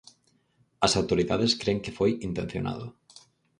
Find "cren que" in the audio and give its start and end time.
1.61-1.95